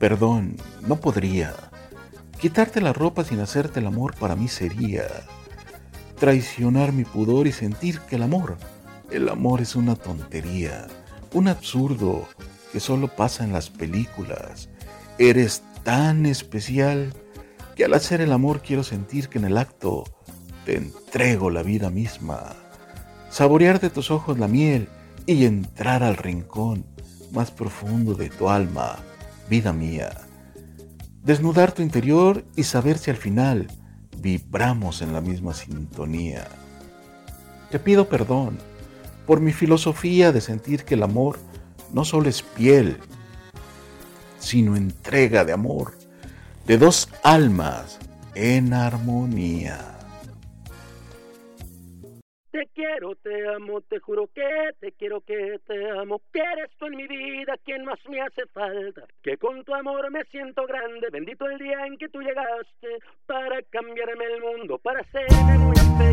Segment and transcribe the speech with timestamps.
[0.00, 0.56] Perdón,
[0.88, 1.54] no podría.
[2.40, 5.04] Quitarte la ropa sin hacerte el amor para mí sería
[6.18, 8.56] traicionar mi pudor y sentir que el amor,
[9.10, 10.86] el amor es una tontería,
[11.34, 12.26] un absurdo
[12.72, 14.70] que solo pasa en las películas.
[15.18, 17.12] Eres tan especial
[17.76, 20.04] que al hacer el amor quiero sentir que en el acto
[20.64, 22.56] te entrego la vida misma.
[23.28, 24.88] Saborear de tus ojos la miel
[25.26, 26.86] y entrar al rincón
[27.32, 28.96] más profundo de tu alma,
[29.50, 30.10] vida mía
[31.22, 33.68] desnudar tu interior y saber si al final
[34.18, 36.48] vibramos en la misma sintonía.
[37.70, 38.58] Te pido perdón
[39.26, 41.38] por mi filosofía de sentir que el amor
[41.92, 42.98] no solo es piel,
[44.38, 45.96] sino entrega de amor
[46.66, 47.98] de dos almas
[48.34, 49.99] en armonía.
[52.50, 56.86] Te quiero, te amo, te juro que te quiero, que te amo, que eres tú
[56.86, 61.08] en mi vida quien más me hace falta, que con tu amor me siento grande,
[61.12, 62.88] bendito el día en que tú llegaste
[63.26, 66.09] para cambiarme el mundo, para hacerme muy feliz.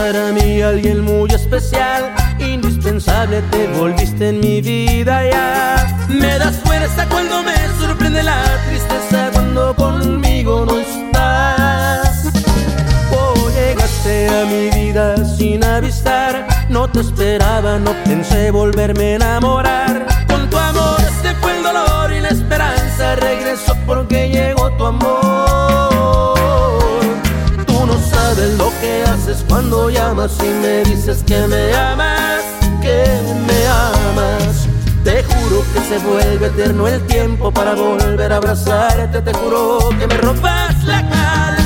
[0.00, 6.06] Para mí alguien muy especial, indispensable, te volviste en mi vida ya.
[6.08, 12.30] Me das fuerza cuando me sorprende la tristeza, cuando conmigo no estás.
[13.12, 20.06] Oh, llegaste a mi vida sin avisar, no te esperaba, no pensé volverme a enamorar.
[20.28, 25.49] Con tu amor se fue el dolor y la esperanza, regresó porque llegó tu amor
[29.60, 32.42] cuando llamas y me dices que me amas,
[32.80, 33.04] que
[33.46, 34.66] me amas.
[35.04, 39.20] Te juro que se vuelve eterno el tiempo para volver a abrazarte.
[39.20, 41.59] Te juro que me robas la calma.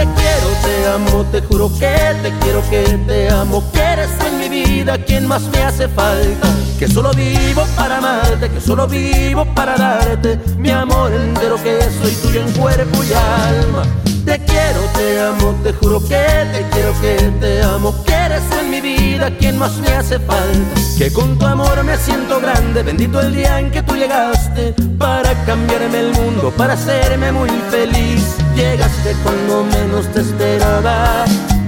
[0.00, 3.62] Te quiero, te amo, te juro que te quiero, que te amo.
[3.70, 6.48] Que eres en mi vida quien más me hace falta.
[6.78, 12.12] Que solo vivo para amarte, que solo vivo para darte mi amor entero, que soy
[12.12, 13.82] tuyo en cuerpo y alma.
[14.24, 18.70] Te quiero, te amo, te juro que te quiero, que te amo, que eres en
[18.70, 20.80] mi vida quien más me hace falta.
[20.96, 25.32] Que con tu amor me siento grande, bendito el día en que tú llegaste para
[25.44, 28.36] cambiarme el mundo, para hacerme muy feliz.
[28.54, 29.64] Llegaste cuando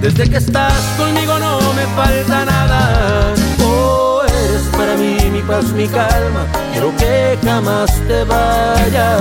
[0.01, 3.35] Desde que estás conmigo no me falta nada.
[3.65, 6.47] Oh, eres para mí mi paz, mi calma.
[6.73, 9.21] Quiero que jamás te vayas.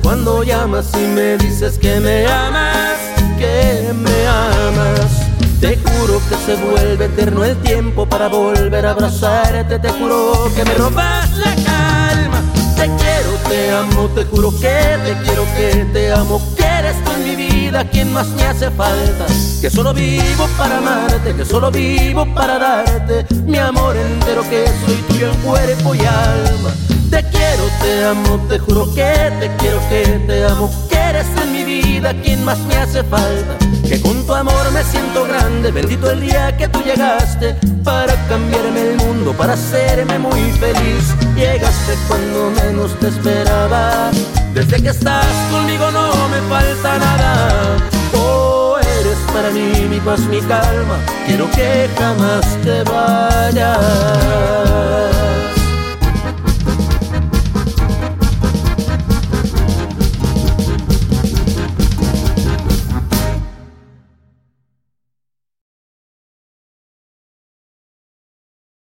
[0.00, 2.98] Cuando llamas y me dices que me amas,
[3.38, 5.22] que me amas.
[5.60, 9.78] Te juro que se vuelve eterno el tiempo para volver a abrazarte.
[9.78, 12.40] Te juro que me robas la calma.
[12.76, 16.40] Te quiero, te amo, te juro que te quiero, que te amo.
[16.56, 19.26] Que eres tú en mi vida quien más me hace falta.
[19.60, 24.96] Que solo vivo para amarte, que solo vivo para darte mi amor entero, que soy
[25.08, 26.70] tuyo en cuerpo y alma.
[27.12, 31.52] Te quiero, te amo, te juro que te quiero, que te amo, que eres en
[31.52, 33.58] mi vida quien más me hace falta.
[33.86, 38.92] Que con tu amor me siento grande, bendito el día que tú llegaste para cambiarme
[38.92, 41.14] el mundo, para hacerme muy feliz.
[41.36, 44.10] Llegaste cuando menos te esperaba.
[44.54, 47.76] Desde que estás conmigo no me falta nada.
[48.14, 50.98] Oh, eres para mí mi paz, mi calma.
[51.26, 54.61] Quiero que jamás te vayas.